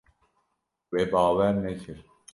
We 0.91 1.05
bawer 1.11 1.53
nekir. 1.63 1.99